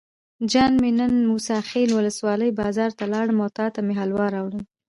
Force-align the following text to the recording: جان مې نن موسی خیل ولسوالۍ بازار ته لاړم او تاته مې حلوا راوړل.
جان 0.51 0.71
مې 0.81 0.91
نن 0.99 1.13
موسی 1.29 1.57
خیل 1.69 1.89
ولسوالۍ 1.93 2.49
بازار 2.61 2.91
ته 2.97 3.03
لاړم 3.13 3.37
او 3.43 3.49
تاته 3.57 3.79
مې 3.85 3.93
حلوا 3.99 4.25
راوړل. 4.35 4.63